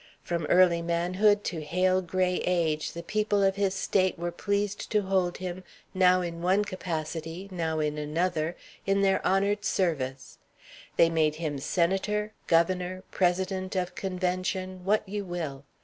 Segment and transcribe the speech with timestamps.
[0.23, 5.03] From early manhood to hale gray age, the people of his State were pleased to
[5.03, 10.39] hold him, now in one capacity, now in another, in their honored service;
[10.97, 15.65] they made him Senator, Governor, President of Convention, what you will.